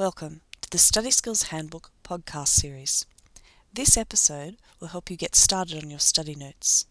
[0.00, 3.04] Welcome to the Study Skills Handbook podcast series.
[3.70, 6.86] This episode will help you get started on your study notes.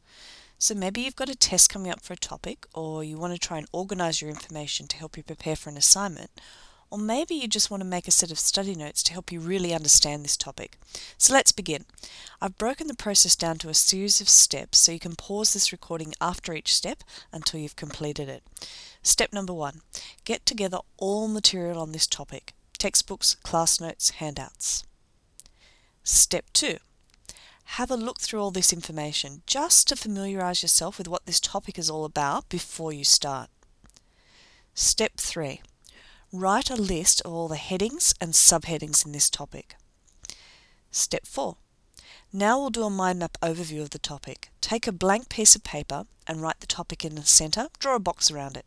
[0.59, 3.39] So maybe you've got a test coming up for a topic, or you want to
[3.39, 6.29] try and organize your information to help you prepare for an assignment,
[6.91, 9.39] or maybe you just want to make a set of study notes to help you
[9.39, 10.77] really understand this topic.
[11.17, 11.85] So let's begin.
[12.39, 15.71] I've broken the process down to a series of steps so you can pause this
[15.71, 17.03] recording after each step
[17.33, 18.43] until you've completed it.
[19.01, 19.81] Step number one
[20.25, 24.83] get together all material on this topic textbooks, class notes, handouts.
[26.03, 26.77] Step two
[27.73, 31.77] have a look through all this information just to familiarise yourself with what this topic
[31.77, 33.47] is all about before you start.
[34.73, 35.61] Step 3
[36.33, 39.75] Write a list of all the headings and subheadings in this topic.
[40.89, 41.57] Step 4.
[42.33, 44.49] Now we'll do a mind map overview of the topic.
[44.61, 47.99] Take a blank piece of paper and write the topic in the centre, draw a
[47.99, 48.65] box around it.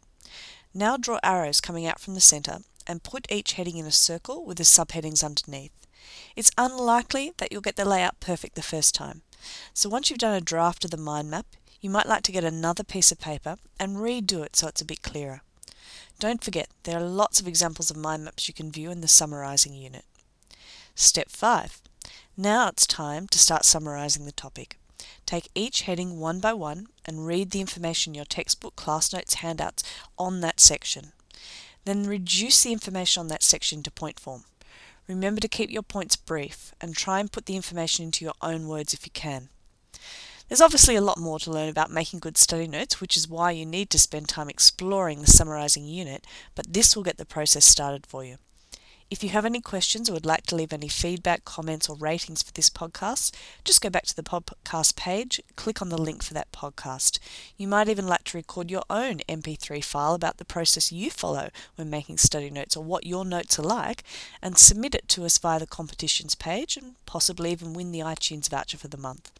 [0.72, 4.44] Now draw arrows coming out from the centre and put each heading in a circle
[4.44, 5.72] with the subheadings underneath.
[6.36, 9.22] It's unlikely that you'll get the layout perfect the first time.
[9.74, 11.46] So once you've done a draft of the mind map,
[11.80, 14.84] you might like to get another piece of paper and redo it so it's a
[14.84, 15.42] bit clearer.
[16.18, 19.08] Don't forget, there are lots of examples of mind maps you can view in the
[19.08, 20.04] summarising unit.
[20.94, 21.82] Step 5.
[22.36, 24.78] Now it's time to start summarising the topic.
[25.26, 29.34] Take each heading one by one and read the information in your textbook, class notes,
[29.34, 29.82] handouts
[30.18, 31.12] on that section.
[31.84, 34.44] Then reduce the information on that section to point form.
[35.08, 38.68] Remember to keep your points brief and try and put the information into your own
[38.68, 39.48] words if you can.
[40.48, 43.52] There's obviously a lot more to learn about making good study notes, which is why
[43.52, 47.64] you need to spend time exploring the summarising unit, but this will get the process
[47.64, 48.36] started for you.
[49.12, 52.42] If you have any questions or would like to leave any feedback, comments, or ratings
[52.42, 53.30] for this podcast,
[53.62, 57.18] just go back to the podcast page, click on the link for that podcast.
[57.58, 61.50] You might even like to record your own MP3 file about the process you follow
[61.74, 64.02] when making study notes or what your notes are like,
[64.40, 68.48] and submit it to us via the competitions page and possibly even win the iTunes
[68.48, 69.30] voucher for the month.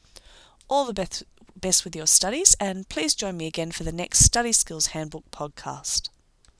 [0.69, 1.25] All the
[1.57, 5.31] best, with your studies, and please join me again for the next Study Skills Handbook
[5.31, 6.11] podcast.